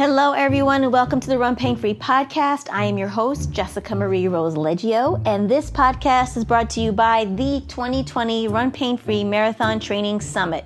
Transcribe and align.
Hello, 0.00 0.32
everyone, 0.32 0.82
and 0.82 0.90
welcome 0.90 1.20
to 1.20 1.28
the 1.28 1.36
Run 1.36 1.54
Pain 1.54 1.76
Free 1.76 1.92
podcast. 1.92 2.70
I 2.72 2.86
am 2.86 2.96
your 2.96 3.06
host, 3.06 3.52
Jessica 3.52 3.94
Marie 3.94 4.28
Rose 4.28 4.54
Leggio, 4.54 5.20
and 5.26 5.46
this 5.46 5.70
podcast 5.70 6.38
is 6.38 6.44
brought 6.46 6.70
to 6.70 6.80
you 6.80 6.90
by 6.90 7.26
the 7.26 7.62
2020 7.68 8.48
Run 8.48 8.70
Pain 8.70 8.96
Free 8.96 9.24
Marathon 9.24 9.78
Training 9.78 10.22
Summit 10.22 10.64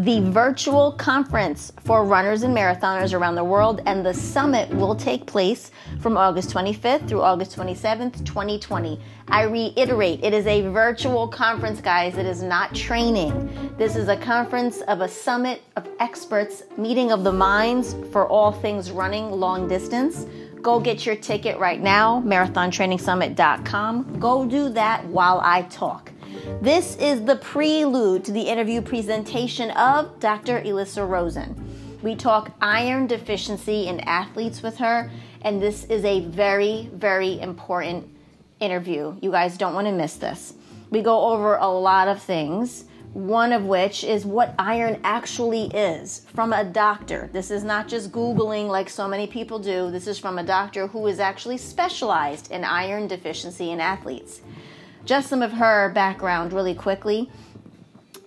the 0.00 0.20
virtual 0.30 0.92
conference 0.92 1.72
for 1.84 2.06
runners 2.06 2.42
and 2.42 2.56
marathoners 2.56 3.12
around 3.12 3.34
the 3.34 3.44
world, 3.44 3.82
and 3.84 4.04
the 4.04 4.14
summit 4.14 4.66
will 4.70 4.94
take 4.94 5.26
place 5.26 5.70
from 6.00 6.16
August 6.16 6.48
25th 6.54 7.06
through 7.06 7.20
August 7.20 7.54
27th, 7.54 8.24
2020. 8.24 8.98
I 9.28 9.42
reiterate, 9.42 10.24
it 10.24 10.32
is 10.32 10.46
a 10.46 10.62
virtual 10.68 11.28
conference, 11.28 11.82
guys. 11.82 12.16
It 12.16 12.24
is 12.24 12.42
not 12.42 12.74
training. 12.74 13.74
This 13.76 13.94
is 13.94 14.08
a 14.08 14.16
conference 14.16 14.80
of 14.82 15.02
a 15.02 15.08
summit 15.08 15.60
of 15.76 15.86
experts, 15.98 16.62
meeting 16.78 17.12
of 17.12 17.22
the 17.22 17.32
minds 17.32 17.94
for 18.10 18.26
all 18.26 18.52
things 18.52 18.90
running 18.90 19.30
long 19.30 19.68
distance. 19.68 20.24
Go 20.62 20.80
get 20.80 21.04
your 21.04 21.16
ticket 21.16 21.58
right 21.58 21.82
now, 21.82 22.22
marathontrainingsummit.com. 22.22 24.18
Go 24.18 24.46
do 24.46 24.70
that 24.70 25.04
while 25.08 25.42
I 25.44 25.60
talk. 25.62 26.09
This 26.62 26.96
is 26.96 27.24
the 27.24 27.36
prelude 27.36 28.24
to 28.24 28.32
the 28.32 28.42
interview 28.42 28.80
presentation 28.80 29.70
of 29.72 30.18
Dr. 30.20 30.60
Elissa 30.60 31.04
Rosen. 31.04 31.98
We 32.02 32.16
talk 32.16 32.52
iron 32.62 33.06
deficiency 33.06 33.88
in 33.88 34.00
athletes 34.00 34.62
with 34.62 34.78
her, 34.78 35.10
and 35.42 35.60
this 35.60 35.84
is 35.84 36.04
a 36.04 36.20
very, 36.26 36.88
very 36.94 37.38
important 37.40 38.08
interview. 38.58 39.16
You 39.20 39.30
guys 39.30 39.58
don't 39.58 39.74
want 39.74 39.86
to 39.86 39.92
miss 39.92 40.16
this. 40.16 40.54
We 40.90 41.02
go 41.02 41.30
over 41.30 41.56
a 41.56 41.68
lot 41.68 42.08
of 42.08 42.22
things, 42.22 42.84
one 43.12 43.52
of 43.52 43.64
which 43.64 44.02
is 44.02 44.24
what 44.24 44.54
iron 44.58 45.00
actually 45.04 45.64
is 45.66 46.26
from 46.32 46.52
a 46.52 46.64
doctor. 46.64 47.28
This 47.32 47.50
is 47.50 47.64
not 47.64 47.86
just 47.86 48.12
Googling 48.12 48.68
like 48.68 48.88
so 48.88 49.06
many 49.06 49.26
people 49.26 49.58
do, 49.58 49.90
this 49.90 50.06
is 50.06 50.18
from 50.18 50.38
a 50.38 50.44
doctor 50.44 50.86
who 50.86 51.06
is 51.06 51.20
actually 51.20 51.58
specialized 51.58 52.50
in 52.50 52.64
iron 52.64 53.08
deficiency 53.08 53.72
in 53.72 53.80
athletes. 53.80 54.40
Just 55.04 55.28
some 55.28 55.42
of 55.42 55.52
her 55.52 55.90
background, 55.90 56.52
really 56.52 56.74
quickly. 56.74 57.30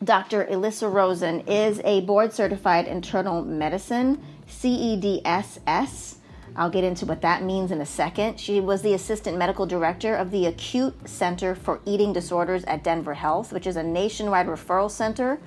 Dr. 0.04 0.46
Elissa 0.48 0.90
Rosen 0.90 1.42
is 1.42 1.80
a 1.86 2.02
board 2.02 2.34
certified 2.34 2.88
internal 2.88 3.44
medicine, 3.44 4.22
CEDSS. 4.48 6.16
I'll 6.56 6.70
get 6.70 6.84
into 6.84 7.06
what 7.06 7.22
that 7.22 7.42
means 7.42 7.72
in 7.72 7.82
a 7.82 7.86
second. 7.86 8.40
She 8.40 8.60
was 8.60 8.82
the 8.82 8.94
assistant 8.94 9.38
medical 9.38 9.66
director 9.66 10.16
of 10.16 10.30
the 10.30 10.46
Acute 10.46 11.08
Center 11.08 11.56
for 11.56 11.80
Eating 11.86 12.14
Disorders 12.14 12.64
at 12.66 12.84
Denver 12.84 13.16
Health, 13.16 13.52
which 13.54 13.66
is 13.66 13.76
a 13.76 13.84
nationwide 13.84 14.48
referral 14.48 14.92
center 14.92 15.40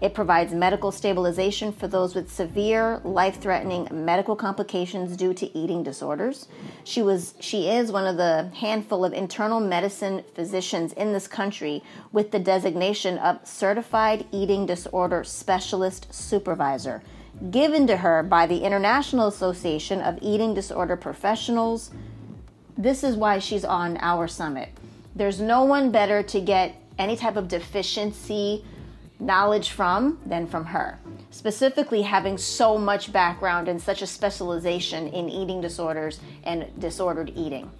it 0.00 0.14
provides 0.14 0.52
medical 0.52 0.92
stabilization 0.92 1.72
for 1.72 1.88
those 1.88 2.14
with 2.14 2.30
severe, 2.30 3.00
life-threatening 3.04 3.88
medical 3.90 4.36
complications 4.36 5.16
due 5.16 5.34
to 5.34 5.58
eating 5.58 5.82
disorders. 5.82 6.46
She 6.84 7.02
was 7.02 7.34
she 7.40 7.68
is 7.68 7.90
one 7.90 8.06
of 8.06 8.16
the 8.16 8.50
handful 8.54 9.04
of 9.04 9.12
internal 9.12 9.60
medicine 9.60 10.22
physicians 10.34 10.92
in 10.92 11.12
this 11.12 11.26
country 11.26 11.82
with 12.12 12.30
the 12.30 12.38
designation 12.38 13.18
of 13.18 13.46
certified 13.46 14.26
eating 14.30 14.66
disorder 14.66 15.24
specialist 15.24 16.12
supervisor 16.14 17.02
given 17.50 17.86
to 17.86 17.98
her 17.98 18.22
by 18.22 18.46
the 18.46 18.64
International 18.64 19.28
Association 19.28 20.00
of 20.00 20.18
Eating 20.20 20.54
Disorder 20.54 20.96
Professionals. 20.96 21.90
This 22.76 23.04
is 23.04 23.16
why 23.16 23.38
she's 23.38 23.64
on 23.64 23.96
our 24.00 24.26
summit. 24.26 24.70
There's 25.14 25.40
no 25.40 25.64
one 25.64 25.90
better 25.90 26.22
to 26.24 26.40
get 26.40 26.80
any 26.98 27.16
type 27.16 27.36
of 27.36 27.48
deficiency 27.48 28.64
knowledge 29.20 29.70
from 29.70 30.18
than 30.26 30.46
from 30.46 30.64
her. 30.66 30.98
Specifically, 31.30 32.02
having 32.02 32.38
so 32.38 32.78
much 32.78 33.12
background 33.12 33.68
and 33.68 33.80
such 33.80 34.02
a 34.02 34.06
specialization 34.06 35.08
in 35.08 35.28
eating 35.28 35.60
disorders 35.60 36.20
and 36.44 36.66
disordered 36.78 37.32
eating. 37.34 37.70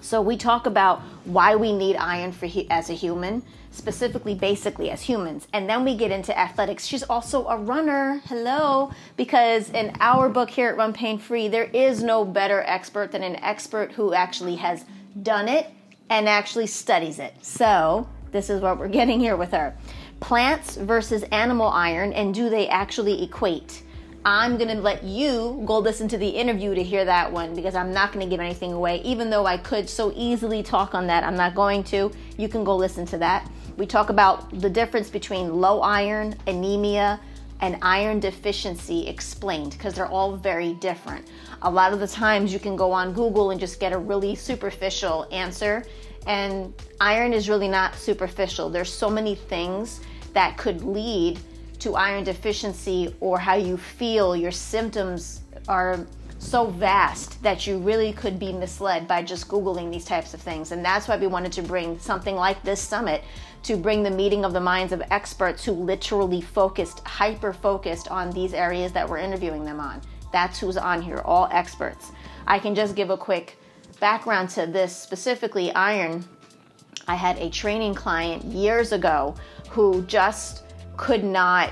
So, 0.00 0.20
we 0.20 0.36
talk 0.36 0.66
about 0.66 1.00
why 1.24 1.54
we 1.56 1.72
need 1.72 1.96
iron 1.96 2.32
for 2.32 2.48
as 2.70 2.90
a 2.90 2.92
human, 2.92 3.42
specifically, 3.70 4.34
basically, 4.34 4.90
as 4.90 5.02
humans. 5.02 5.46
And 5.52 5.68
then 5.68 5.84
we 5.84 5.96
get 5.96 6.10
into 6.10 6.36
athletics. 6.36 6.86
She's 6.86 7.04
also 7.04 7.46
a 7.46 7.56
runner. 7.56 8.20
Hello. 8.26 8.92
Because 9.16 9.70
in 9.70 9.92
our 10.00 10.28
book 10.28 10.50
here 10.50 10.68
at 10.68 10.76
Run 10.76 10.92
Pain 10.92 11.18
Free, 11.18 11.48
there 11.48 11.64
is 11.64 12.02
no 12.02 12.24
better 12.24 12.62
expert 12.66 13.12
than 13.12 13.22
an 13.22 13.36
expert 13.36 13.92
who 13.92 14.12
actually 14.12 14.56
has 14.56 14.84
done 15.22 15.48
it 15.48 15.70
and 16.10 16.28
actually 16.28 16.66
studies 16.66 17.20
it. 17.20 17.34
So, 17.40 18.08
this 18.32 18.50
is 18.50 18.60
what 18.60 18.78
we're 18.78 18.88
getting 19.00 19.20
here 19.20 19.36
with 19.36 19.52
her 19.52 19.74
plants 20.22 20.76
versus 20.76 21.24
animal 21.24 21.68
iron 21.68 22.12
and 22.12 22.32
do 22.32 22.48
they 22.48 22.68
actually 22.68 23.22
equate? 23.24 23.82
I'm 24.24 24.56
going 24.56 24.68
to 24.68 24.80
let 24.80 25.02
you 25.02 25.60
go 25.66 25.78
listen 25.78 26.06
to 26.08 26.16
the 26.16 26.28
interview 26.28 26.76
to 26.76 26.82
hear 26.82 27.04
that 27.04 27.30
one 27.30 27.56
because 27.56 27.74
I'm 27.74 27.92
not 27.92 28.12
going 28.12 28.24
to 28.24 28.30
give 28.30 28.38
anything 28.38 28.72
away. 28.72 29.02
Even 29.02 29.30
though 29.30 29.46
I 29.46 29.56
could 29.56 29.90
so 29.90 30.12
easily 30.14 30.62
talk 30.62 30.94
on 30.94 31.08
that, 31.08 31.24
I'm 31.24 31.36
not 31.36 31.56
going 31.56 31.82
to. 31.84 32.12
You 32.38 32.48
can 32.48 32.62
go 32.62 32.76
listen 32.76 33.04
to 33.06 33.18
that. 33.18 33.50
We 33.76 33.84
talk 33.84 34.10
about 34.10 34.60
the 34.60 34.70
difference 34.70 35.10
between 35.10 35.60
low 35.60 35.80
iron, 35.80 36.36
anemia, 36.46 37.18
and 37.60 37.78
iron 37.82 38.20
deficiency 38.20 39.08
explained 39.08 39.72
because 39.72 39.94
they're 39.94 40.06
all 40.06 40.36
very 40.36 40.74
different. 40.74 41.26
A 41.62 41.70
lot 41.70 41.92
of 41.92 41.98
the 41.98 42.06
times 42.06 42.52
you 42.52 42.60
can 42.60 42.76
go 42.76 42.92
on 42.92 43.12
Google 43.12 43.50
and 43.50 43.58
just 43.58 43.80
get 43.80 43.92
a 43.92 43.98
really 43.98 44.36
superficial 44.36 45.26
answer, 45.32 45.84
and 46.28 46.72
iron 47.00 47.32
is 47.32 47.48
really 47.48 47.68
not 47.68 47.96
superficial. 47.96 48.70
There's 48.70 48.92
so 48.92 49.10
many 49.10 49.34
things 49.34 50.00
that 50.34 50.56
could 50.56 50.82
lead 50.82 51.40
to 51.80 51.96
iron 51.96 52.24
deficiency 52.24 53.14
or 53.20 53.38
how 53.38 53.54
you 53.54 53.76
feel, 53.76 54.36
your 54.36 54.52
symptoms 54.52 55.40
are 55.68 56.06
so 56.38 56.66
vast 56.66 57.40
that 57.42 57.66
you 57.66 57.78
really 57.78 58.12
could 58.12 58.38
be 58.38 58.52
misled 58.52 59.06
by 59.06 59.22
just 59.22 59.46
Googling 59.48 59.92
these 59.92 60.04
types 60.04 60.34
of 60.34 60.40
things. 60.40 60.72
And 60.72 60.84
that's 60.84 61.06
why 61.06 61.16
we 61.16 61.28
wanted 61.28 61.52
to 61.52 61.62
bring 61.62 61.98
something 62.00 62.34
like 62.34 62.62
this 62.62 62.80
summit 62.80 63.22
to 63.62 63.76
bring 63.76 64.02
the 64.02 64.10
meeting 64.10 64.44
of 64.44 64.52
the 64.52 64.60
minds 64.60 64.92
of 64.92 65.02
experts 65.10 65.64
who 65.64 65.72
literally 65.72 66.40
focused, 66.40 67.00
hyper 67.06 67.52
focused 67.52 68.08
on 68.08 68.30
these 68.32 68.54
areas 68.54 68.92
that 68.92 69.08
we're 69.08 69.18
interviewing 69.18 69.64
them 69.64 69.78
on. 69.78 70.00
That's 70.32 70.58
who's 70.58 70.76
on 70.76 71.00
here, 71.00 71.22
all 71.24 71.48
experts. 71.52 72.10
I 72.46 72.58
can 72.58 72.74
just 72.74 72.96
give 72.96 73.10
a 73.10 73.16
quick 73.16 73.56
background 74.00 74.50
to 74.50 74.66
this 74.66 74.96
specifically 74.96 75.72
iron. 75.74 76.24
I 77.06 77.14
had 77.14 77.38
a 77.38 77.50
training 77.50 77.94
client 77.94 78.44
years 78.44 78.90
ago 78.90 79.36
who 79.72 80.02
just 80.02 80.64
could 80.96 81.24
not 81.24 81.70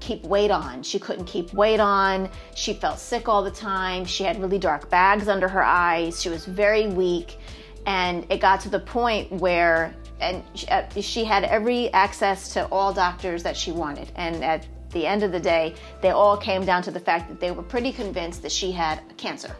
keep 0.00 0.22
weight 0.24 0.50
on. 0.50 0.82
She 0.82 0.98
couldn't 0.98 1.26
keep 1.26 1.52
weight 1.52 1.80
on. 1.80 2.28
She 2.54 2.72
felt 2.74 2.98
sick 2.98 3.28
all 3.28 3.42
the 3.42 3.50
time. 3.50 4.04
She 4.04 4.24
had 4.24 4.40
really 4.40 4.58
dark 4.58 4.90
bags 4.90 5.28
under 5.28 5.48
her 5.48 5.62
eyes. 5.62 6.20
She 6.20 6.28
was 6.28 6.44
very 6.44 6.88
weak. 6.88 7.38
And 7.86 8.26
it 8.30 8.40
got 8.40 8.60
to 8.62 8.68
the 8.68 8.80
point 8.80 9.30
where 9.32 9.94
and 10.20 10.42
uh, 10.68 10.82
she 11.00 11.24
had 11.24 11.44
every 11.44 11.92
access 11.92 12.52
to 12.54 12.66
all 12.66 12.92
doctors 12.92 13.42
that 13.44 13.56
she 13.56 13.70
wanted. 13.70 14.10
And 14.16 14.42
at 14.42 14.66
the 14.90 15.06
end 15.06 15.22
of 15.22 15.32
the 15.32 15.40
day, 15.40 15.74
they 16.00 16.10
all 16.10 16.36
came 16.36 16.64
down 16.64 16.82
to 16.82 16.90
the 16.90 17.00
fact 17.00 17.28
that 17.28 17.38
they 17.38 17.50
were 17.50 17.62
pretty 17.62 17.92
convinced 17.92 18.42
that 18.42 18.52
she 18.52 18.72
had 18.72 19.00
cancer. 19.16 19.54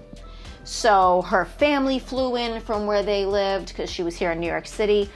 So 0.64 1.22
her 1.22 1.44
family 1.44 1.98
flew 1.98 2.36
in 2.36 2.60
from 2.60 2.86
where 2.86 3.02
they 3.02 3.24
lived 3.24 3.68
because 3.68 3.90
she 3.90 4.02
was 4.02 4.16
here 4.16 4.32
in 4.32 4.40
New 4.40 4.48
York 4.48 4.66
City. 4.66 5.08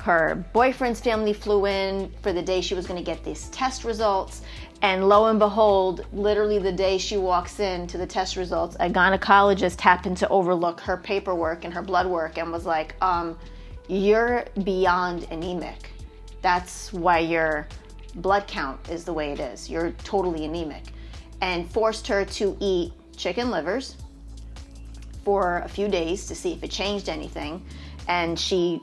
Her 0.00 0.44
boyfriend's 0.52 1.00
family 1.00 1.32
flew 1.32 1.66
in 1.66 2.12
for 2.22 2.32
the 2.32 2.42
day 2.42 2.60
she 2.60 2.74
was 2.74 2.86
going 2.86 2.98
to 2.98 3.04
get 3.04 3.24
these 3.24 3.48
test 3.50 3.84
results. 3.84 4.42
And 4.80 5.08
lo 5.08 5.26
and 5.26 5.38
behold, 5.38 6.06
literally 6.12 6.58
the 6.58 6.72
day 6.72 6.98
she 6.98 7.16
walks 7.16 7.58
in 7.58 7.86
to 7.88 7.98
the 7.98 8.06
test 8.06 8.36
results, 8.36 8.76
a 8.78 8.88
gynecologist 8.88 9.80
happened 9.80 10.16
to 10.18 10.28
overlook 10.28 10.80
her 10.80 10.96
paperwork 10.96 11.64
and 11.64 11.74
her 11.74 11.82
blood 11.82 12.06
work 12.06 12.38
and 12.38 12.52
was 12.52 12.64
like, 12.64 12.94
um, 13.02 13.36
You're 13.88 14.44
beyond 14.62 15.24
anemic. 15.30 15.90
That's 16.42 16.92
why 16.92 17.18
your 17.18 17.66
blood 18.14 18.46
count 18.46 18.88
is 18.88 19.04
the 19.04 19.12
way 19.12 19.32
it 19.32 19.40
is. 19.40 19.68
You're 19.68 19.90
totally 20.04 20.44
anemic. 20.44 20.84
And 21.40 21.68
forced 21.70 22.06
her 22.06 22.24
to 22.24 22.56
eat 22.60 22.92
chicken 23.16 23.50
livers 23.50 23.96
for 25.24 25.58
a 25.58 25.68
few 25.68 25.88
days 25.88 26.26
to 26.26 26.34
see 26.34 26.52
if 26.52 26.62
it 26.62 26.70
changed 26.70 27.08
anything. 27.08 27.64
And 28.06 28.38
she 28.38 28.80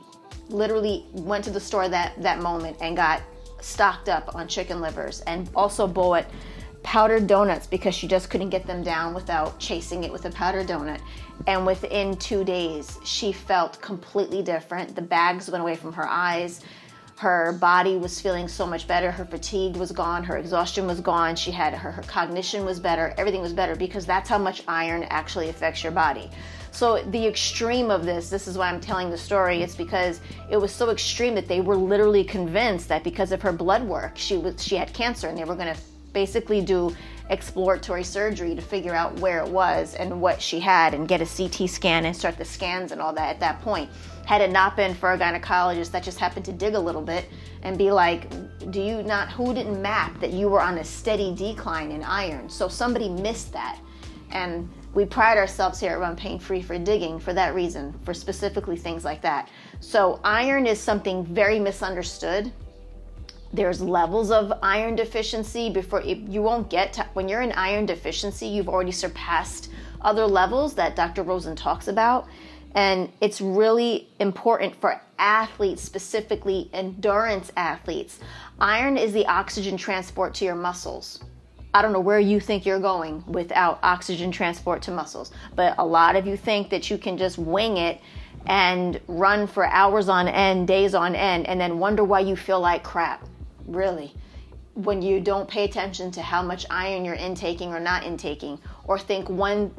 literally 0.48 1.06
went 1.12 1.44
to 1.44 1.50
the 1.50 1.60
store 1.60 1.88
that 1.88 2.20
that 2.22 2.40
moment 2.40 2.76
and 2.80 2.96
got 2.96 3.22
stocked 3.60 4.08
up 4.08 4.34
on 4.34 4.46
chicken 4.46 4.80
livers 4.80 5.20
and 5.22 5.48
also 5.54 5.86
bought 5.86 6.26
powdered 6.82 7.26
donuts 7.26 7.66
because 7.66 7.94
she 7.94 8.06
just 8.06 8.30
couldn't 8.30 8.50
get 8.50 8.64
them 8.64 8.82
down 8.82 9.12
without 9.12 9.58
chasing 9.58 10.04
it 10.04 10.12
with 10.12 10.24
a 10.24 10.30
powdered 10.30 10.68
donut. 10.68 11.00
And 11.48 11.66
within 11.66 12.16
two 12.16 12.44
days, 12.44 12.98
she 13.04 13.32
felt 13.32 13.80
completely 13.80 14.42
different. 14.42 14.94
The 14.94 15.02
bags 15.02 15.50
went 15.50 15.62
away 15.62 15.74
from 15.74 15.92
her 15.94 16.06
eyes. 16.06 16.60
Her 17.18 17.52
body 17.52 17.96
was 17.96 18.20
feeling 18.20 18.46
so 18.46 18.66
much 18.66 18.86
better. 18.86 19.10
Her 19.10 19.24
fatigue 19.24 19.76
was 19.76 19.90
gone. 19.90 20.22
Her 20.22 20.36
exhaustion 20.36 20.86
was 20.86 21.00
gone. 21.00 21.34
She 21.34 21.50
had 21.50 21.72
her, 21.72 21.90
her 21.90 22.02
cognition 22.02 22.64
was 22.64 22.78
better. 22.78 23.14
Everything 23.16 23.40
was 23.40 23.54
better 23.54 23.74
because 23.74 24.04
that's 24.04 24.28
how 24.28 24.36
much 24.36 24.62
iron 24.68 25.02
actually 25.04 25.48
affects 25.48 25.82
your 25.82 25.92
body. 25.92 26.30
So 26.72 27.02
the 27.04 27.26
extreme 27.26 27.90
of 27.90 28.04
this, 28.04 28.28
this 28.28 28.46
is 28.46 28.58
why 28.58 28.68
I'm 28.68 28.82
telling 28.82 29.08
the 29.08 29.16
story. 29.16 29.62
It's 29.62 29.74
because 29.74 30.20
it 30.50 30.58
was 30.58 30.74
so 30.74 30.90
extreme 30.90 31.34
that 31.36 31.48
they 31.48 31.62
were 31.62 31.76
literally 31.76 32.22
convinced 32.22 32.88
that 32.90 33.02
because 33.02 33.32
of 33.32 33.40
her 33.40 33.52
blood 33.52 33.82
work, 33.82 34.12
she 34.16 34.36
was 34.36 34.62
she 34.62 34.76
had 34.76 34.92
cancer, 34.92 35.28
and 35.28 35.38
they 35.38 35.44
were 35.44 35.54
going 35.54 35.74
to 35.74 35.80
basically 36.12 36.60
do 36.60 36.94
exploratory 37.30 38.04
surgery 38.04 38.54
to 38.54 38.62
figure 38.62 38.94
out 38.94 39.18
where 39.20 39.42
it 39.44 39.48
was 39.48 39.94
and 39.94 40.20
what 40.20 40.40
she 40.40 40.60
had, 40.60 40.94
and 40.94 41.08
get 41.08 41.20
a 41.20 41.26
CT 41.26 41.68
scan 41.68 42.04
and 42.04 42.16
start 42.16 42.36
the 42.38 42.44
scans 42.44 42.92
and 42.92 43.00
all 43.00 43.12
that. 43.12 43.30
At 43.30 43.40
that 43.40 43.60
point, 43.62 43.90
had 44.26 44.40
it 44.40 44.50
not 44.50 44.76
been 44.76 44.94
for 44.94 45.12
a 45.12 45.18
gynecologist 45.18 45.90
that 45.92 46.02
just 46.02 46.18
happened 46.18 46.44
to 46.46 46.52
dig 46.52 46.74
a 46.74 46.80
little 46.80 47.02
bit 47.02 47.26
and 47.62 47.76
be 47.76 47.90
like, 47.90 48.28
"Do 48.70 48.80
you 48.80 49.02
not? 49.02 49.30
Who 49.32 49.54
didn't 49.54 49.80
map 49.80 50.18
that 50.20 50.32
you 50.32 50.48
were 50.48 50.60
on 50.60 50.78
a 50.78 50.84
steady 50.84 51.34
decline 51.34 51.90
in 51.90 52.02
iron?" 52.02 52.48
So 52.48 52.68
somebody 52.68 53.08
missed 53.08 53.52
that, 53.52 53.78
and 54.30 54.68
we 54.94 55.04
pride 55.04 55.36
ourselves 55.36 55.78
here 55.78 55.92
at 55.92 55.98
Run 55.98 56.16
Pain 56.16 56.38
Free 56.38 56.62
for 56.62 56.78
digging 56.78 57.18
for 57.18 57.34
that 57.34 57.54
reason, 57.54 57.94
for 58.02 58.14
specifically 58.14 58.76
things 58.76 59.04
like 59.04 59.20
that. 59.20 59.48
So, 59.80 60.20
iron 60.24 60.66
is 60.66 60.80
something 60.80 61.24
very 61.26 61.58
misunderstood. 61.58 62.50
There's 63.56 63.80
levels 63.80 64.30
of 64.30 64.52
iron 64.62 64.96
deficiency 64.96 65.70
before 65.70 66.02
you 66.02 66.42
won't 66.42 66.68
get 66.68 66.92
to, 66.92 67.06
when 67.14 67.26
you're 67.26 67.40
in 67.40 67.52
iron 67.52 67.86
deficiency, 67.86 68.46
you've 68.46 68.68
already 68.68 68.92
surpassed 68.92 69.70
other 70.02 70.26
levels 70.26 70.74
that 70.74 70.94
Dr. 70.94 71.22
Rosen 71.22 71.56
talks 71.56 71.88
about. 71.88 72.28
And 72.74 73.10
it's 73.22 73.40
really 73.40 74.10
important 74.20 74.76
for 74.76 75.00
athletes, 75.18 75.80
specifically 75.80 76.68
endurance 76.74 77.50
athletes. 77.56 78.20
Iron 78.60 78.98
is 78.98 79.14
the 79.14 79.24
oxygen 79.24 79.78
transport 79.78 80.34
to 80.34 80.44
your 80.44 80.54
muscles. 80.54 81.24
I 81.72 81.80
don't 81.80 81.94
know 81.94 82.00
where 82.00 82.20
you 82.20 82.40
think 82.40 82.66
you're 82.66 82.78
going 82.78 83.24
without 83.26 83.78
oxygen 83.82 84.30
transport 84.30 84.82
to 84.82 84.90
muscles, 84.90 85.32
but 85.54 85.74
a 85.78 85.86
lot 85.86 86.14
of 86.14 86.26
you 86.26 86.36
think 86.36 86.68
that 86.68 86.90
you 86.90 86.98
can 86.98 87.16
just 87.16 87.38
wing 87.38 87.78
it 87.78 88.02
and 88.44 89.00
run 89.08 89.46
for 89.46 89.64
hours 89.64 90.10
on 90.10 90.28
end, 90.28 90.68
days 90.68 90.94
on 90.94 91.14
end, 91.14 91.46
and 91.46 91.58
then 91.58 91.78
wonder 91.78 92.04
why 92.04 92.20
you 92.20 92.36
feel 92.36 92.60
like 92.60 92.84
crap. 92.84 93.26
Really. 93.66 94.14
When 94.74 95.02
you 95.02 95.20
don't 95.20 95.48
pay 95.48 95.64
attention 95.64 96.10
to 96.12 96.22
how 96.22 96.42
much 96.42 96.66
iron 96.70 97.04
you're 97.04 97.14
intaking 97.14 97.72
or 97.72 97.80
not 97.80 98.04
intaking, 98.04 98.58
or 98.84 98.98
think 98.98 99.28
one 99.28 99.74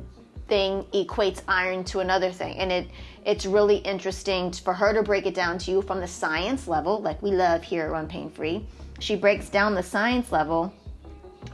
thing 0.47 0.83
equates 0.93 1.41
iron 1.47 1.83
to 1.85 1.99
another 1.99 2.31
thing. 2.31 2.57
And 2.57 2.71
it 2.71 2.87
it's 3.25 3.45
really 3.45 3.77
interesting 3.77 4.51
for 4.53 4.73
her 4.73 4.93
to 4.93 5.03
break 5.03 5.25
it 5.25 5.33
down 5.33 5.57
to 5.59 5.71
you 5.71 5.81
from 5.81 5.99
the 5.99 6.07
science 6.07 6.67
level, 6.67 7.01
like 7.01 7.21
we 7.21 7.31
love 7.31 7.61
here 7.63 7.91
Run 7.91 8.07
Pain 8.07 8.29
Free. 8.29 8.65
She 8.99 9.15
breaks 9.15 9.49
down 9.49 9.75
the 9.75 9.83
science 9.83 10.31
level 10.31 10.73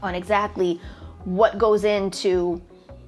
on 0.02 0.14
exactly 0.14 0.80
what 1.24 1.58
goes 1.58 1.84
into 1.84 2.62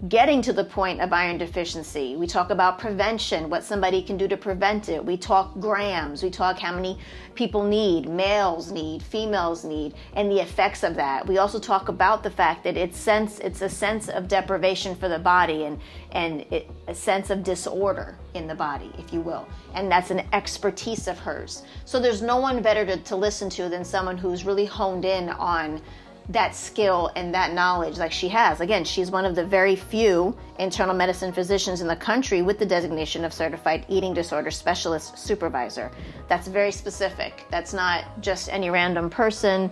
getting 0.08 0.43
to 0.43 0.52
the 0.52 0.64
point 0.64 1.00
of 1.00 1.12
iron 1.12 1.38
deficiency. 1.38 2.16
We 2.16 2.26
talk 2.26 2.50
about 2.50 2.78
prevention, 2.78 3.48
what 3.48 3.64
somebody 3.64 4.02
can 4.02 4.19
do 4.19 4.28
to 4.28 4.37
prevent 4.37 4.90
it. 4.90 5.02
We 5.02 5.16
talk 5.16 5.58
grams, 5.58 6.22
we 6.22 6.31
talk 6.31 6.58
how 6.58 6.75
many 6.75 6.98
people 7.34 7.62
need, 7.62 8.08
males 8.08 8.70
need, 8.70 9.02
females 9.02 9.64
need, 9.64 9.94
and 10.14 10.31
the 10.31 10.40
effects 10.40 10.82
of 10.82 10.94
that. 10.96 11.26
We 11.26 11.38
also 11.38 11.58
talk 11.58 11.88
about 11.88 12.22
the 12.22 12.31
fact 12.31 12.62
that 12.64 12.76
it's 12.76 12.98
sense 12.98 13.38
it's 13.38 13.62
a 13.62 13.69
sense 13.69 14.08
of 14.08 14.28
deprivation 14.28 14.94
for 14.94 15.08
the 15.08 15.19
body 15.19 15.64
and 15.64 15.81
and 16.12 16.44
it, 16.50 16.70
a 16.88 16.94
sense 16.94 17.31
of 17.31 17.42
disorder 17.42 18.19
in 18.34 18.46
the 18.46 18.54
body, 18.54 18.92
if 18.99 19.12
you 19.12 19.20
will. 19.20 19.49
And 19.75 19.90
that's 19.90 20.10
an 20.10 20.22
expertise 20.32 21.08
of 21.08 21.19
hers. 21.19 21.62
So 21.87 21.99
there's 21.99 22.22
no 22.22 22.37
one 22.37 22.60
better 22.60 22.84
to, 22.84 22.96
to 22.99 23.16
listen 23.16 23.49
to 23.50 23.69
than 23.69 23.84
someone 23.84 24.19
who's 24.19 24.44
really 24.44 24.66
honed 24.66 25.06
in 25.06 25.31
on 25.31 25.81
that 26.28 26.55
skill 26.55 27.11
and 27.14 27.32
that 27.34 27.52
knowledge 27.52 27.99
like 27.99 28.12
she 28.12 28.28
has. 28.28 28.61
Again, 28.61 28.84
she's 28.84 29.11
one 29.11 29.25
of 29.25 29.34
the 29.34 29.44
very 29.44 29.76
few 29.76 30.37
internal 30.58 30.94
medicine 30.94 31.32
physicians 31.32 31.81
in 31.81 31.87
the 31.87 31.96
country 31.96 32.43
with 32.43 32.58
the 32.58 32.67
designation 32.67 33.25
of 33.25 33.32
certified 33.32 33.87
eating 33.88 34.12
disorder 34.12 34.50
specialist 34.50 35.17
supervisor. 35.19 35.90
That's 36.28 36.49
very 36.49 36.73
specific. 36.73 37.44
That's 37.50 37.73
not 37.73 38.20
just 38.20 38.49
any 38.49 38.70
random 38.70 39.08
person. 39.08 39.70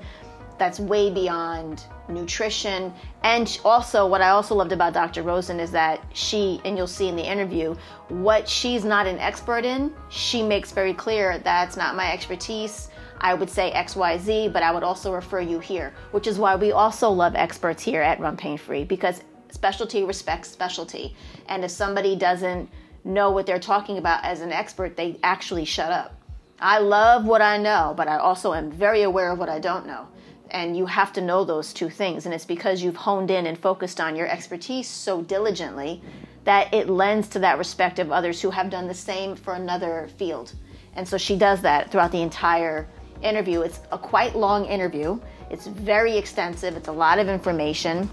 That's 0.56 0.78
way 0.78 1.10
beyond 1.10 1.84
nutrition. 2.08 2.94
And 3.24 3.58
also, 3.64 4.06
what 4.06 4.20
I 4.20 4.28
also 4.28 4.54
loved 4.54 4.70
about 4.70 4.92
Dr. 4.92 5.22
Rosen 5.24 5.58
is 5.58 5.72
that 5.72 6.04
she, 6.12 6.60
and 6.64 6.76
you'll 6.76 6.86
see 6.86 7.08
in 7.08 7.16
the 7.16 7.28
interview, 7.28 7.74
what 8.08 8.48
she's 8.48 8.84
not 8.84 9.08
an 9.08 9.18
expert 9.18 9.64
in, 9.64 9.92
she 10.10 10.42
makes 10.42 10.70
very 10.70 10.94
clear 10.94 11.38
that's 11.38 11.76
not 11.76 11.96
my 11.96 12.12
expertise 12.12 12.90
I 13.24 13.32
would 13.32 13.48
say 13.48 13.72
XYZ, 13.74 14.52
but 14.52 14.62
I 14.62 14.70
would 14.70 14.82
also 14.82 15.10
refer 15.10 15.40
you 15.40 15.58
here, 15.58 15.94
which 16.10 16.26
is 16.26 16.38
why 16.38 16.56
we 16.56 16.72
also 16.72 17.08
love 17.08 17.34
experts 17.34 17.82
here 17.82 18.02
at 18.02 18.20
Run 18.20 18.36
Pain 18.36 18.58
Free 18.58 18.84
because 18.84 19.22
specialty 19.48 20.04
respects 20.04 20.50
specialty. 20.50 21.16
And 21.48 21.64
if 21.64 21.70
somebody 21.70 22.16
doesn't 22.16 22.68
know 23.02 23.30
what 23.30 23.46
they're 23.46 23.58
talking 23.58 23.96
about 23.96 24.22
as 24.24 24.42
an 24.42 24.52
expert, 24.52 24.98
they 24.98 25.18
actually 25.22 25.64
shut 25.64 25.90
up. 25.90 26.20
I 26.60 26.80
love 26.80 27.24
what 27.24 27.40
I 27.40 27.56
know, 27.56 27.94
but 27.96 28.08
I 28.08 28.18
also 28.18 28.52
am 28.52 28.70
very 28.70 29.04
aware 29.04 29.32
of 29.32 29.38
what 29.38 29.48
I 29.48 29.58
don't 29.58 29.86
know. 29.86 30.06
And 30.50 30.76
you 30.76 30.84
have 30.84 31.10
to 31.14 31.22
know 31.22 31.46
those 31.46 31.72
two 31.72 31.88
things. 31.88 32.26
And 32.26 32.34
it's 32.34 32.44
because 32.44 32.82
you've 32.82 32.94
honed 32.94 33.30
in 33.30 33.46
and 33.46 33.58
focused 33.58 34.02
on 34.02 34.16
your 34.16 34.26
expertise 34.28 34.86
so 34.86 35.22
diligently 35.22 36.02
that 36.44 36.74
it 36.74 36.90
lends 36.90 37.28
to 37.28 37.38
that 37.38 37.56
respect 37.56 37.98
of 37.98 38.12
others 38.12 38.42
who 38.42 38.50
have 38.50 38.68
done 38.68 38.86
the 38.86 38.92
same 38.92 39.34
for 39.34 39.54
another 39.54 40.10
field. 40.18 40.52
And 40.94 41.08
so 41.08 41.16
she 41.16 41.38
does 41.38 41.62
that 41.62 41.90
throughout 41.90 42.12
the 42.12 42.20
entire 42.20 42.86
interview. 43.22 43.62
It's 43.62 43.80
a 43.92 43.98
quite 43.98 44.36
long 44.36 44.66
interview. 44.66 45.18
It's 45.50 45.66
very 45.66 46.16
extensive. 46.16 46.76
It's 46.76 46.88
a 46.88 46.92
lot 46.92 47.18
of 47.18 47.28
information. 47.28 48.10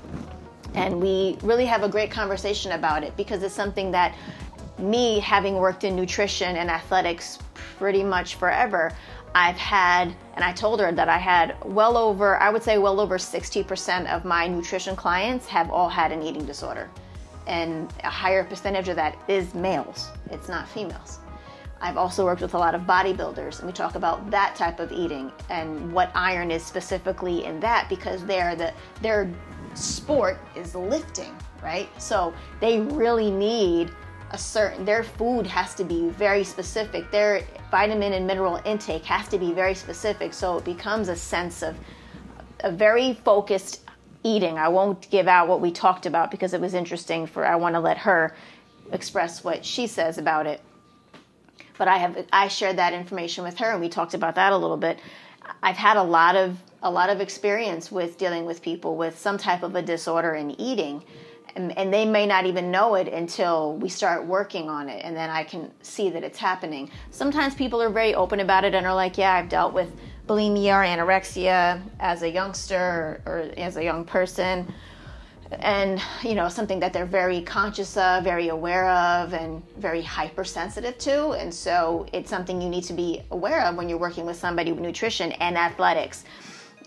And 0.74 1.02
we 1.02 1.38
really 1.42 1.66
have 1.66 1.84
a 1.84 1.90
great 1.90 2.12
conversation 2.12 2.74
about 2.74 3.04
it 3.04 3.16
because 3.18 3.44
it's 3.44 3.54
something 3.54 3.92
that 3.92 4.16
me, 4.78 5.20
having 5.20 5.56
worked 5.56 5.84
in 5.84 5.96
nutrition 5.96 6.56
and 6.56 6.70
athletics 6.70 7.40
pretty 7.78 8.04
much 8.04 8.36
forever, 8.36 8.92
I've 9.34 9.58
had, 9.58 10.14
and 10.36 10.44
I 10.44 10.52
told 10.52 10.80
her 10.82 10.92
that 10.92 11.08
I 11.08 11.18
had 11.18 11.56
well 11.64 11.98
over, 11.98 12.38
I 12.38 12.50
would 12.50 12.64
say 12.64 12.78
well 12.78 13.00
over 13.00 13.18
60% 13.18 14.14
of 14.14 14.26
my 14.26 14.48
nutrition 14.48 14.96
clients 14.96 15.48
have 15.48 15.70
all 15.72 15.90
had 15.90 16.12
an 16.12 16.22
eating 16.22 16.46
disorder. 16.46 16.90
And 17.48 17.92
a 18.04 18.10
higher 18.10 18.44
percentage 18.44 18.90
of 18.90 18.96
that 18.98 19.18
is 19.28 19.54
males, 19.54 20.10
it's 20.30 20.50
not 20.50 20.68
females. 20.68 21.20
I've 21.82 21.98
also 21.98 22.26
worked 22.26 22.42
with 22.42 22.54
a 22.54 22.58
lot 22.60 22.76
of 22.76 22.84
bodybuilders, 22.84 23.58
and 23.58 23.68
we 23.68 23.74
talk 23.74 23.96
about 23.96 24.30
that 24.30 24.56
type 24.56 24.80
of 24.80 24.92
eating 24.92 25.32
and 25.50 25.92
what 25.92 26.12
iron 26.14 26.52
is 26.52 26.64
specifically 26.64 27.44
in 27.46 27.60
that 27.62 27.90
because 27.90 28.24
they're 28.26 28.56
the 28.56 28.72
their 29.02 29.30
sport 29.74 30.38
is 30.56 30.76
lifting, 30.76 31.36
right? 31.64 31.90
So 32.00 32.34
they 32.60 32.82
really 32.82 33.32
need 33.32 33.92
a 34.30 34.38
certain 34.38 34.86
their 34.86 35.04
food 35.04 35.48
has 35.48 35.74
to 35.76 35.84
be 35.84 36.10
very 36.10 36.44
specific. 36.44 37.10
Their 37.10 37.42
vitamin 37.72 38.14
and 38.14 38.28
mineral 38.28 38.62
intake 38.64 39.04
has 39.06 39.28
to 39.30 39.40
be 39.40 39.52
very 39.52 39.74
specific, 39.74 40.36
so 40.36 40.60
it 40.60 40.66
becomes 40.66 41.10
a 41.10 41.16
sense 41.16 41.64
of 41.64 41.76
a 42.60 42.72
very 42.72 43.16
focused 43.26 43.82
eating. 44.24 44.60
I 44.60 44.68
won't 44.68 45.10
give 45.10 45.28
out 45.28 45.48
what 45.48 45.62
we 45.62 45.72
talked 45.72 46.06
about 46.06 46.30
because 46.30 46.54
it 46.54 46.62
was 46.62 46.76
interesting 46.76 47.26
for 47.26 47.44
I 47.44 47.56
want 47.56 47.74
to 47.74 47.80
let 47.80 47.98
her 47.98 48.36
express 48.92 49.44
what 49.44 49.66
she 49.66 49.88
says 49.88 50.20
about 50.20 50.46
it 50.46 50.62
but 51.82 51.88
I 51.88 51.98
have 51.98 52.28
I 52.32 52.48
shared 52.48 52.78
that 52.78 52.94
information 52.94 53.44
with 53.44 53.58
her 53.58 53.72
and 53.72 53.82
we 53.82 53.90
talked 53.90 54.14
about 54.14 54.36
that 54.36 54.54
a 54.54 54.56
little 54.56 54.78
bit. 54.78 55.00
I've 55.64 55.78
had 55.78 55.98
a 55.98 56.04
lot 56.04 56.36
of 56.36 56.60
a 56.84 56.92
lot 56.92 57.10
of 57.10 57.20
experience 57.20 57.92
with 57.92 58.20
dealing 58.20 58.46
with 58.46 58.62
people 58.62 58.98
with 58.98 59.18
some 59.18 59.40
type 59.40 59.64
of 59.64 59.74
a 59.74 59.82
disorder 59.82 60.36
in 60.36 60.52
eating. 60.62 61.04
And, 61.56 61.76
and, 61.78 61.92
they 61.92 62.06
may 62.06 62.28
not 62.28 62.46
even 62.46 62.70
know 62.72 62.94
it 62.96 63.08
until 63.08 63.76
we 63.76 63.90
start 63.90 64.26
working 64.26 64.70
on 64.70 64.88
it 64.88 65.04
and 65.04 65.18
then 65.18 65.30
i 65.30 65.44
can 65.44 65.70
see 65.82 66.10
that 66.12 66.24
it's 66.24 66.40
happening 66.40 66.90
sometimes 67.10 67.56
people 67.56 67.82
are 67.82 67.90
very 67.90 68.16
open 68.16 68.40
about 68.40 68.64
it 68.64 68.74
and 68.74 68.86
are 68.86 68.96
like 68.96 69.18
yeah 69.18 69.34
i've 69.34 69.50
dealt 69.50 69.74
with 69.74 69.92
bulimia 70.28 70.76
or 70.76 70.86
anorexia 70.86 71.82
as 72.00 72.22
a 72.22 72.30
youngster 72.30 73.22
or, 73.26 73.34
or 73.34 73.40
as 73.58 73.76
a 73.76 73.84
young 73.84 74.06
person 74.06 74.66
and 75.60 76.02
you 76.24 76.34
know 76.34 76.48
something 76.48 76.80
that 76.80 76.94
they're 76.94 77.06
very 77.06 77.42
conscious 77.42 77.98
of 77.98 78.24
very 78.24 78.50
aware 78.50 78.90
of 78.90 79.34
and 79.34 79.62
very 79.78 80.02
hypersensitive 80.02 80.98
to. 81.00 81.32
And 81.32 81.54
so 81.54 82.06
it's 82.14 82.30
something 82.30 82.62
you 82.62 82.70
need 82.70 82.84
to 82.86 82.94
be 82.94 83.22
aware 83.32 83.66
of 83.66 83.76
when 83.76 83.90
you're 83.90 83.98
working 83.98 84.26
with 84.26 84.38
somebody 84.38 84.72
with 84.72 84.82
nutrition 84.82 85.32
and 85.34 85.58
athletics. 85.58 86.24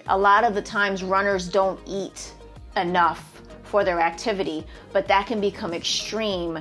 A 0.08 0.16
lot 0.16 0.44
of 0.44 0.54
the 0.54 0.62
times 0.62 1.02
runners 1.02 1.48
don't 1.48 1.80
eat 1.86 2.32
enough 2.76 3.42
for 3.62 3.84
their 3.84 4.00
activity 4.00 4.66
but 4.92 5.06
that 5.08 5.26
can 5.26 5.40
become 5.40 5.74
extreme. 5.74 6.58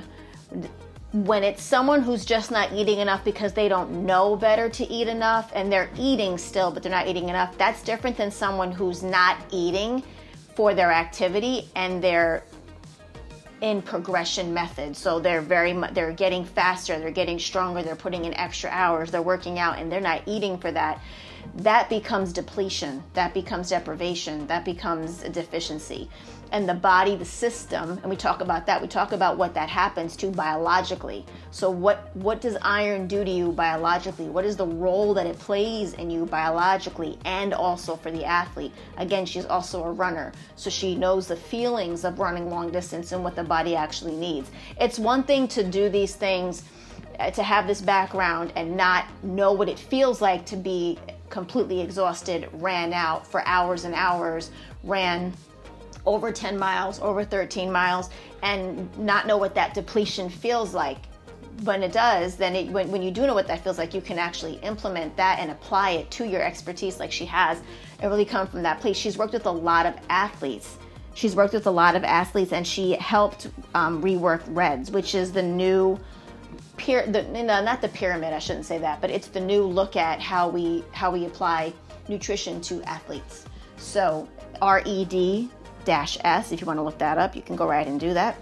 When 1.12 1.44
it's 1.44 1.62
someone 1.62 2.02
who's 2.02 2.24
just 2.24 2.50
not 2.50 2.72
eating 2.72 2.98
enough 2.98 3.24
because 3.24 3.52
they 3.52 3.68
don't 3.68 4.04
know 4.04 4.34
better 4.34 4.68
to 4.68 4.84
eat 4.84 5.06
enough 5.06 5.52
and 5.54 5.70
they're 5.70 5.90
eating 5.96 6.36
still 6.38 6.70
but 6.70 6.82
they're 6.82 6.90
not 6.90 7.06
eating 7.06 7.28
enough 7.28 7.56
that's 7.56 7.82
different 7.82 8.16
than 8.16 8.30
someone 8.30 8.72
who's 8.72 9.02
not 9.02 9.38
eating 9.52 10.02
for 10.54 10.74
their 10.74 10.92
activity 10.92 11.68
and 11.74 12.02
they're 12.02 12.44
in 13.60 13.80
progression 13.80 14.52
method. 14.52 14.96
So 14.96 15.18
they're 15.18 15.40
very 15.40 15.72
they're 15.92 16.12
getting 16.12 16.44
faster, 16.44 16.98
they're 16.98 17.10
getting 17.10 17.38
stronger, 17.38 17.82
they're 17.82 17.96
putting 17.96 18.24
in 18.24 18.34
extra 18.34 18.70
hours, 18.70 19.10
they're 19.10 19.22
working 19.22 19.58
out 19.58 19.78
and 19.78 19.90
they're 19.90 20.00
not 20.00 20.22
eating 20.26 20.58
for 20.58 20.70
that. 20.72 21.00
That 21.56 21.88
becomes 21.88 22.32
depletion, 22.32 23.02
that 23.14 23.32
becomes 23.32 23.70
deprivation, 23.70 24.46
that 24.48 24.64
becomes 24.64 25.22
a 25.22 25.28
deficiency 25.28 26.10
and 26.52 26.68
the 26.68 26.74
body, 26.74 27.16
the 27.16 27.24
system, 27.24 27.98
and 28.02 28.10
we 28.10 28.16
talk 28.16 28.40
about 28.40 28.66
that. 28.66 28.80
We 28.80 28.88
talk 28.88 29.12
about 29.12 29.36
what 29.36 29.54
that 29.54 29.68
happens 29.68 30.16
to 30.16 30.28
biologically. 30.28 31.24
So 31.50 31.70
what 31.70 32.14
what 32.16 32.40
does 32.40 32.56
iron 32.62 33.06
do 33.06 33.24
to 33.24 33.30
you 33.30 33.52
biologically? 33.52 34.26
What 34.26 34.44
is 34.44 34.56
the 34.56 34.66
role 34.66 35.14
that 35.14 35.26
it 35.26 35.38
plays 35.38 35.94
in 35.94 36.10
you 36.10 36.26
biologically 36.26 37.18
and 37.24 37.54
also 37.54 37.96
for 37.96 38.10
the 38.10 38.24
athlete? 38.24 38.72
Again, 38.96 39.26
she's 39.26 39.46
also 39.46 39.84
a 39.84 39.92
runner, 39.92 40.32
so 40.56 40.70
she 40.70 40.94
knows 40.94 41.28
the 41.28 41.36
feelings 41.36 42.04
of 42.04 42.18
running 42.18 42.50
long 42.50 42.70
distance 42.70 43.12
and 43.12 43.22
what 43.24 43.36
the 43.36 43.44
body 43.44 43.76
actually 43.76 44.16
needs. 44.16 44.50
It's 44.80 44.98
one 44.98 45.22
thing 45.22 45.48
to 45.48 45.64
do 45.64 45.88
these 45.88 46.14
things 46.14 46.62
uh, 47.18 47.30
to 47.30 47.42
have 47.42 47.66
this 47.66 47.80
background 47.80 48.52
and 48.56 48.76
not 48.76 49.06
know 49.22 49.52
what 49.52 49.68
it 49.68 49.78
feels 49.78 50.20
like 50.20 50.44
to 50.46 50.56
be 50.56 50.98
completely 51.30 51.80
exhausted, 51.80 52.48
ran 52.54 52.92
out 52.92 53.26
for 53.26 53.42
hours 53.46 53.84
and 53.84 53.94
hours, 53.94 54.50
ran 54.82 55.32
over 56.06 56.32
10 56.32 56.58
miles, 56.58 57.00
over 57.00 57.24
13 57.24 57.70
miles, 57.70 58.10
and 58.42 58.96
not 58.98 59.26
know 59.26 59.36
what 59.36 59.54
that 59.54 59.74
depletion 59.74 60.28
feels 60.28 60.74
like. 60.74 60.98
When 61.62 61.82
it 61.82 61.92
does, 61.92 62.36
then 62.36 62.56
it, 62.56 62.68
when, 62.70 62.90
when 62.90 63.02
you 63.02 63.10
do 63.10 63.26
know 63.26 63.34
what 63.34 63.46
that 63.46 63.62
feels 63.62 63.78
like, 63.78 63.94
you 63.94 64.00
can 64.00 64.18
actually 64.18 64.54
implement 64.56 65.16
that 65.16 65.38
and 65.38 65.50
apply 65.50 65.90
it 65.90 66.10
to 66.12 66.26
your 66.26 66.42
expertise 66.42 66.98
like 66.98 67.12
she 67.12 67.24
has 67.26 67.60
and 68.00 68.10
really 68.10 68.24
come 68.24 68.46
from 68.46 68.62
that 68.64 68.80
place. 68.80 68.96
She's 68.96 69.16
worked 69.16 69.32
with 69.32 69.46
a 69.46 69.50
lot 69.50 69.86
of 69.86 69.94
athletes. 70.10 70.76
She's 71.14 71.36
worked 71.36 71.54
with 71.54 71.68
a 71.68 71.70
lot 71.70 71.94
of 71.94 72.02
athletes 72.02 72.52
and 72.52 72.66
she 72.66 72.92
helped 72.92 73.48
um, 73.74 74.02
rework 74.02 74.42
RED-S, 74.48 74.90
which 74.90 75.14
is 75.14 75.32
the 75.32 75.42
new 75.42 75.98
the, 76.76 77.22
no, 77.32 77.62
not 77.62 77.80
the 77.80 77.88
pyramid. 77.88 78.32
I 78.32 78.40
shouldn't 78.40 78.66
say 78.66 78.78
that, 78.78 79.00
but 79.00 79.08
it's 79.08 79.28
the 79.28 79.40
new 79.40 79.62
look 79.62 79.94
at 79.94 80.20
how 80.20 80.48
we 80.48 80.84
how 80.92 81.10
we 81.12 81.24
apply 81.24 81.72
nutrition 82.08 82.60
to 82.62 82.82
athletes. 82.82 83.46
So 83.76 84.28
RED 84.60 85.48
S. 85.88 86.52
If 86.52 86.60
you 86.60 86.66
want 86.66 86.78
to 86.78 86.82
look 86.82 86.98
that 86.98 87.18
up, 87.18 87.36
you 87.36 87.42
can 87.42 87.56
go 87.56 87.66
right 87.68 87.86
and 87.86 87.98
do 87.98 88.14
that. 88.14 88.36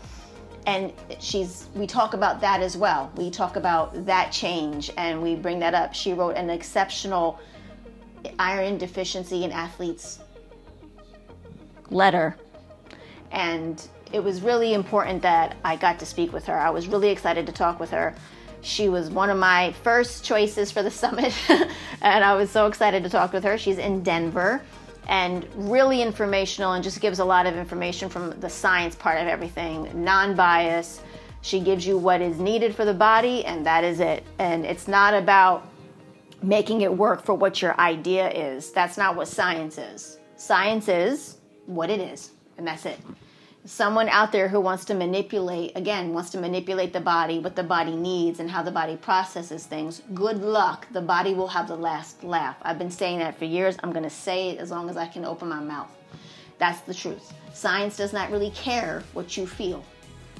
And 0.66 0.92
she's 1.18 1.68
we 1.74 1.86
talk 1.86 2.14
about 2.14 2.40
that 2.40 2.62
as 2.62 2.76
well. 2.76 3.10
We 3.16 3.30
talk 3.30 3.56
about 3.56 4.06
that 4.06 4.30
change 4.30 4.90
and 4.96 5.22
we 5.22 5.34
bring 5.34 5.58
that 5.58 5.74
up. 5.74 5.94
She 5.94 6.12
wrote 6.12 6.36
an 6.36 6.50
exceptional 6.50 7.40
iron 8.38 8.78
deficiency 8.78 9.44
in 9.44 9.50
athletes 9.50 10.20
letter. 11.90 12.36
And 13.32 13.86
it 14.12 14.22
was 14.22 14.42
really 14.42 14.74
important 14.74 15.22
that 15.22 15.56
I 15.64 15.76
got 15.76 15.98
to 16.00 16.06
speak 16.06 16.32
with 16.32 16.46
her. 16.46 16.58
I 16.58 16.70
was 16.70 16.86
really 16.86 17.10
excited 17.10 17.46
to 17.46 17.52
talk 17.52 17.80
with 17.80 17.90
her. 17.90 18.14
She 18.60 18.88
was 18.88 19.10
one 19.10 19.30
of 19.30 19.38
my 19.38 19.72
first 19.82 20.24
choices 20.24 20.70
for 20.70 20.82
the 20.82 20.90
summit, 21.02 21.34
and 21.48 22.24
I 22.24 22.34
was 22.34 22.50
so 22.50 22.66
excited 22.66 23.02
to 23.02 23.10
talk 23.10 23.32
with 23.32 23.42
her. 23.44 23.58
She's 23.58 23.78
in 23.78 24.02
Denver 24.02 24.62
and 25.08 25.46
really 25.54 26.02
informational 26.02 26.72
and 26.72 26.84
just 26.84 27.00
gives 27.00 27.18
a 27.18 27.24
lot 27.24 27.46
of 27.46 27.56
information 27.56 28.08
from 28.08 28.38
the 28.40 28.48
science 28.48 28.94
part 28.94 29.20
of 29.20 29.26
everything, 29.26 29.90
non 30.04 30.34
bias. 30.34 31.02
She 31.42 31.58
gives 31.58 31.84
you 31.86 31.98
what 31.98 32.20
is 32.20 32.38
needed 32.38 32.74
for 32.74 32.84
the 32.84 32.94
body, 32.94 33.44
and 33.44 33.66
that 33.66 33.82
is 33.82 33.98
it. 33.98 34.22
And 34.38 34.64
it's 34.64 34.86
not 34.86 35.12
about 35.12 35.68
making 36.40 36.82
it 36.82 36.96
work 36.96 37.24
for 37.24 37.34
what 37.34 37.60
your 37.60 37.78
idea 37.80 38.30
is. 38.30 38.70
That's 38.70 38.96
not 38.96 39.16
what 39.16 39.26
science 39.26 39.76
is. 39.76 40.18
Science 40.36 40.88
is 40.88 41.38
what 41.66 41.90
it 41.90 42.00
is, 42.00 42.30
and 42.58 42.66
that's 42.66 42.86
it 42.86 42.98
someone 43.64 44.08
out 44.08 44.32
there 44.32 44.48
who 44.48 44.60
wants 44.60 44.84
to 44.84 44.94
manipulate 44.94 45.70
again 45.76 46.12
wants 46.12 46.30
to 46.30 46.40
manipulate 46.40 46.92
the 46.92 47.00
body 47.00 47.38
what 47.38 47.54
the 47.54 47.62
body 47.62 47.94
needs 47.94 48.40
and 48.40 48.50
how 48.50 48.60
the 48.60 48.70
body 48.70 48.96
processes 48.96 49.66
things 49.66 50.02
good 50.14 50.38
luck. 50.38 50.88
The 50.92 51.00
body 51.00 51.32
will 51.32 51.48
have 51.48 51.68
the 51.68 51.76
last 51.76 52.24
laugh. 52.24 52.56
I've 52.62 52.78
been 52.78 52.90
saying 52.90 53.20
that 53.20 53.38
for 53.38 53.44
years. 53.44 53.76
I'm 53.82 53.92
going 53.92 54.02
to 54.02 54.10
say 54.10 54.50
it 54.50 54.58
as 54.58 54.70
long 54.70 54.90
as 54.90 54.96
i 54.96 55.06
can 55.06 55.24
open 55.24 55.48
my 55.48 55.60
mouth. 55.60 55.90
That's 56.58 56.80
the 56.80 56.94
truth. 56.94 57.32
Science 57.52 57.96
does 57.96 58.12
not 58.12 58.30
really 58.30 58.50
care 58.50 59.04
what 59.12 59.36
you 59.36 59.46
feel. 59.46 59.84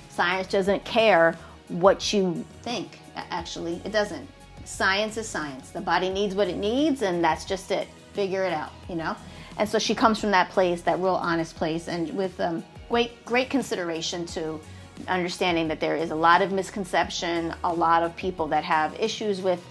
Science 0.09 0.49
doesn't 0.49 0.85
care 0.85 1.37
what 1.69 2.13
you 2.13 2.45
think 2.63 2.99
actually. 3.17 3.81
It 3.85 3.93
doesn't. 3.93 4.29
Science 4.65 5.17
is 5.17 5.29
science. 5.29 5.71
The 5.71 5.81
body 5.81 6.11
needs 6.11 6.35
what 6.35 6.49
it 6.49 6.57
needs 6.57 7.03
and 7.03 7.23
that's 7.23 7.45
just 7.45 7.71
it. 7.71 7.87
Figure 8.15 8.45
it 8.45 8.53
out 8.53 8.73
you 8.89 8.97
know? 8.97 9.17
And 9.59 9.69
so 9.69 9.79
she 9.79 9.95
comes 9.95 10.19
from 10.19 10.31
that 10.33 10.51
place 10.51 10.83
that 10.83 10.99
real 10.99 11.15
honest 11.15 11.55
place. 11.57 11.89
And 11.89 12.11
with 12.17 12.41
um, 12.41 12.65
great 12.93 13.25
great 13.25 13.49
consideration 13.49 14.27
to 14.27 14.61
understanding 15.09 15.67
that 15.67 15.81
there 15.81 15.97
is 15.97 16.11
a 16.11 16.15
lot 16.15 16.43
of 16.43 16.53
misconception, 16.53 17.55
a 17.65 17.73
lot 17.73 18.03
of 18.03 18.15
people 18.17 18.47
that 18.47 18.63
have 18.63 18.95
issues 19.01 19.41
with 19.41 19.65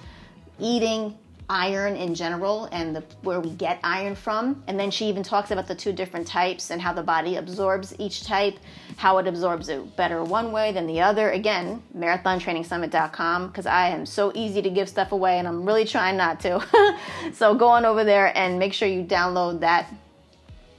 eating 0.59 1.15
iron 1.47 1.95
in 1.95 2.15
general 2.15 2.67
and 2.71 2.95
the, 2.95 3.03
where 3.21 3.39
we 3.39 3.51
get 3.51 3.79
iron 3.83 4.15
from. 4.15 4.63
And 4.65 4.79
then 4.79 4.89
she 4.89 5.05
even 5.05 5.21
talks 5.21 5.51
about 5.51 5.67
the 5.67 5.75
two 5.75 5.93
different 5.93 6.25
types 6.25 6.71
and 6.71 6.81
how 6.81 6.93
the 6.93 7.03
body 7.03 7.35
absorbs 7.35 7.93
each 7.99 8.23
type, 8.23 8.57
how 8.97 9.19
it 9.19 9.27
absorbs 9.27 9.69
it 9.69 9.95
better 9.95 10.23
one 10.23 10.51
way 10.51 10.71
than 10.71 10.87
the 10.87 11.01
other. 11.01 11.29
Again, 11.29 11.83
marathontrainingsummit.com 11.95 13.47
because 13.49 13.67
I 13.67 13.89
am 13.89 14.07
so 14.07 14.31
easy 14.33 14.63
to 14.63 14.69
give 14.71 14.89
stuff 14.89 15.11
away 15.11 15.37
and 15.37 15.47
I'm 15.47 15.63
really 15.63 15.85
trying 15.85 16.17
not 16.17 16.39
to. 16.39 16.97
so 17.33 17.53
go 17.53 17.67
on 17.67 17.85
over 17.85 18.03
there 18.03 18.35
and 18.35 18.57
make 18.57 18.73
sure 18.73 18.87
you 18.87 19.03
download 19.03 19.59
that. 19.59 19.93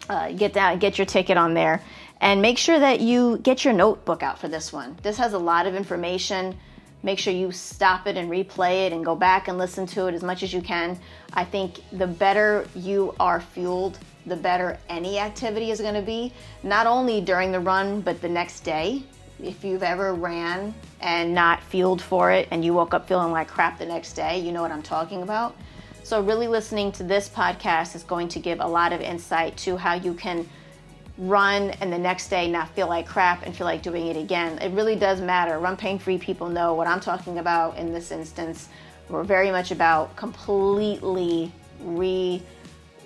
Uh, 0.09 0.33
get 0.33 0.53
down, 0.53 0.81
get 0.81 0.99
your 0.99 1.07
ticket 1.07 1.37
on 1.37 1.55
there 1.55 1.81
and 2.23 2.41
make 2.41 2.57
sure 2.57 2.79
that 2.79 3.01
you 3.01 3.39
get 3.39 3.65
your 3.65 3.75
notebook 3.75 4.23
out 4.23 4.39
for 4.39 4.47
this 4.47 4.73
one. 4.73 4.97
This 5.03 5.19
has 5.19 5.33
a 5.33 5.39
lot 5.39 5.67
of 5.67 5.75
information. 5.75 6.57
Make 7.03 7.19
sure 7.19 7.35
you 7.35 7.51
stop 7.51 8.07
it 8.07 8.17
and 8.17 8.31
replay 8.31 8.87
it 8.87 8.93
and 8.93 9.05
go 9.05 9.17
back 9.17 9.49
and 9.49 9.59
listen 9.59 9.87
to 9.89 10.07
it 10.07 10.15
as 10.15 10.23
much 10.23 10.45
as 10.45 10.55
you 10.55 10.63
can. 10.63 11.01
I 11.33 11.43
think 11.43 11.81
the 11.91 12.07
better 12.07 12.69
you 12.77 13.13
are 13.19 13.41
fueled, 13.41 13.99
the 14.25 14.37
better 14.37 14.79
any 14.89 15.19
activity 15.19 15.73
is 15.73 15.81
going 15.81 15.95
to 15.95 16.03
be, 16.03 16.33
not 16.63 16.87
only 16.87 17.21
during 17.21 17.51
the 17.51 17.59
run, 17.59 18.01
but 18.01 18.21
the 18.23 18.29
next 18.29 18.61
day. 18.61 19.03
If 19.43 19.65
you've 19.65 19.83
ever 19.83 20.15
ran 20.15 20.73
and 21.01 21.35
not 21.35 21.61
fueled 21.65 22.01
for 22.01 22.31
it 22.31 22.47
and 22.53 22.65
you 22.65 22.73
woke 22.73 22.95
up 22.95 23.09
feeling 23.09 23.33
like 23.33 23.49
crap 23.49 23.81
the 23.81 23.87
next 23.87 24.13
day, 24.13 24.39
you 24.39 24.53
know 24.53 24.63
what 24.63 24.71
I'm 24.71 24.83
talking 24.83 25.23
about. 25.25 25.57
So, 26.05 26.21
really 26.21 26.47
listening 26.47 26.93
to 26.93 27.03
this 27.03 27.29
podcast 27.29 27.97
is 27.97 28.05
going 28.05 28.29
to 28.29 28.39
give 28.39 28.61
a 28.61 28.67
lot 28.67 28.93
of 28.93 29.01
insight 29.01 29.57
to 29.59 29.77
how 29.77 29.95
you 29.95 30.15
can 30.15 30.49
run 31.23 31.71
and 31.81 31.93
the 31.93 31.99
next 31.99 32.29
day 32.29 32.49
not 32.51 32.69
feel 32.75 32.89
like 32.89 33.07
crap 33.07 33.47
and 33.47 33.57
feel 33.57 33.65
like 33.65 33.83
doing 33.83 34.09
it 34.09 34.17
again. 34.17 34.59
It 34.59 34.73
really 34.73 34.97
does 34.97 35.21
matter. 35.21 35.59
Run 35.59 35.77
pain 35.77 35.99
free 35.99 36.19
people 36.19 36.49
know 36.49 36.75
what 36.75 36.87
I'm 36.87 37.01
talking 37.01 37.39
about 37.39 37.77
in 37.77 37.93
this 37.93 38.11
instance. 38.11 38.69
We're 39.09 39.23
very 39.23 39.51
much 39.51 39.71
about 39.71 40.15
completely 40.17 41.53
re 41.81 42.43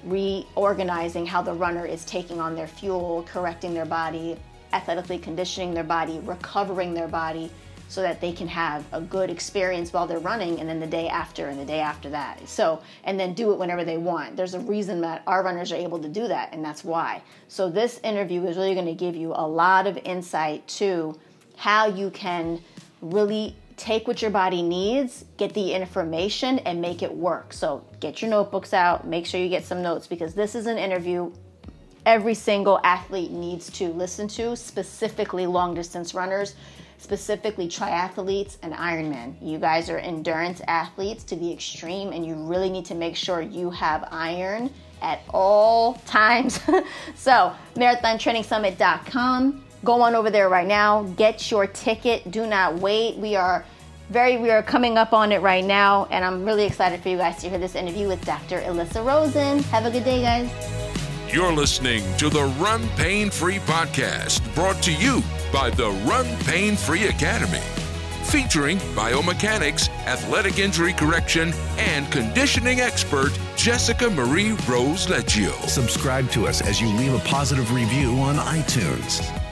reorganizing 0.04 1.26
how 1.26 1.42
the 1.42 1.52
runner 1.52 1.84
is 1.84 2.04
taking 2.04 2.40
on 2.40 2.54
their 2.54 2.68
fuel, 2.68 3.24
correcting 3.28 3.74
their 3.74 3.84
body, 3.84 4.36
athletically 4.72 5.18
conditioning 5.18 5.74
their 5.74 5.84
body, 5.84 6.20
recovering 6.20 6.94
their 6.94 7.08
body, 7.08 7.50
so 7.88 8.02
that 8.02 8.20
they 8.20 8.32
can 8.32 8.48
have 8.48 8.84
a 8.92 9.00
good 9.00 9.30
experience 9.30 9.92
while 9.92 10.06
they're 10.06 10.18
running 10.18 10.60
and 10.60 10.68
then 10.68 10.80
the 10.80 10.86
day 10.86 11.08
after 11.08 11.48
and 11.48 11.58
the 11.58 11.64
day 11.64 11.80
after 11.80 12.10
that. 12.10 12.46
So, 12.48 12.82
and 13.04 13.18
then 13.18 13.34
do 13.34 13.52
it 13.52 13.58
whenever 13.58 13.84
they 13.84 13.96
want. 13.96 14.36
There's 14.36 14.54
a 14.54 14.60
reason 14.60 15.00
that 15.02 15.22
our 15.26 15.42
runners 15.42 15.72
are 15.72 15.76
able 15.76 15.98
to 16.00 16.08
do 16.08 16.26
that, 16.28 16.52
and 16.52 16.64
that's 16.64 16.84
why. 16.84 17.22
So, 17.48 17.70
this 17.70 18.00
interview 18.02 18.44
is 18.46 18.56
really 18.56 18.74
going 18.74 18.86
to 18.86 18.94
give 18.94 19.14
you 19.14 19.32
a 19.34 19.46
lot 19.46 19.86
of 19.86 19.96
insight 19.98 20.66
to 20.68 21.18
how 21.56 21.86
you 21.86 22.10
can 22.10 22.60
really 23.00 23.54
take 23.76 24.08
what 24.08 24.22
your 24.22 24.30
body 24.30 24.62
needs, 24.62 25.24
get 25.36 25.52
the 25.54 25.72
information, 25.72 26.58
and 26.60 26.80
make 26.80 27.02
it 27.02 27.14
work. 27.14 27.52
So, 27.52 27.84
get 28.00 28.20
your 28.20 28.30
notebooks 28.30 28.74
out, 28.74 29.06
make 29.06 29.26
sure 29.26 29.40
you 29.40 29.48
get 29.48 29.64
some 29.64 29.82
notes 29.82 30.06
because 30.06 30.34
this 30.34 30.54
is 30.54 30.66
an 30.66 30.78
interview 30.78 31.30
every 32.04 32.34
single 32.34 32.80
athlete 32.84 33.32
needs 33.32 33.68
to 33.68 33.88
listen 33.88 34.28
to, 34.28 34.56
specifically 34.56 35.44
long 35.44 35.74
distance 35.74 36.14
runners 36.14 36.54
specifically 36.98 37.68
triathletes 37.68 38.56
and 38.62 38.72
Ironman. 38.74 39.34
You 39.40 39.58
guys 39.58 39.90
are 39.90 39.98
endurance 39.98 40.60
athletes 40.66 41.24
to 41.24 41.36
the 41.36 41.52
extreme, 41.52 42.12
and 42.12 42.24
you 42.26 42.34
really 42.34 42.70
need 42.70 42.84
to 42.86 42.94
make 42.94 43.16
sure 43.16 43.40
you 43.40 43.70
have 43.70 44.08
iron 44.10 44.70
at 45.02 45.20
all 45.30 45.94
times. 46.06 46.60
so, 47.14 47.52
marathontrainingsummit.com. 47.74 49.64
Go 49.84 50.02
on 50.02 50.14
over 50.14 50.30
there 50.30 50.48
right 50.48 50.66
now. 50.66 51.02
Get 51.16 51.50
your 51.50 51.66
ticket. 51.66 52.30
Do 52.30 52.46
not 52.46 52.76
wait. 52.76 53.16
We 53.16 53.36
are 53.36 53.64
very 54.10 54.36
we 54.36 54.50
are 54.50 54.62
coming 54.62 54.96
up 54.96 55.12
on 55.12 55.32
it 55.32 55.40
right 55.40 55.64
now 55.64 56.06
and 56.12 56.24
i'm 56.24 56.44
really 56.44 56.64
excited 56.64 57.00
for 57.00 57.08
you 57.08 57.16
guys 57.16 57.40
to 57.40 57.48
hear 57.50 57.58
this 57.58 57.74
interview 57.74 58.06
with 58.06 58.24
dr 58.24 58.60
elissa 58.62 59.02
rosen 59.02 59.58
have 59.64 59.84
a 59.84 59.90
good 59.90 60.04
day 60.04 60.22
guys 60.22 60.48
you're 61.32 61.52
listening 61.52 62.04
to 62.16 62.28
the 62.28 62.44
run 62.60 62.86
pain 62.90 63.30
free 63.30 63.58
podcast 63.58 64.54
brought 64.54 64.80
to 64.80 64.92
you 64.94 65.20
by 65.52 65.70
the 65.70 65.90
Run 66.04 66.26
Pain 66.44 66.76
Free 66.76 67.06
Academy. 67.06 67.62
featuring 68.26 68.78
biomechanics, 68.96 69.88
athletic 70.06 70.58
injury 70.58 70.92
correction, 70.92 71.52
and 71.78 72.10
conditioning 72.10 72.80
expert 72.80 73.30
Jessica 73.56 74.10
Marie 74.10 74.50
Rose 74.68 75.06
Leggio. 75.06 75.52
Subscribe 75.68 76.28
to 76.32 76.46
us 76.48 76.60
as 76.60 76.80
you 76.80 76.88
leave 76.88 77.14
a 77.14 77.20
positive 77.20 77.72
review 77.72 78.16
on 78.16 78.34
iTunes. 78.36 79.45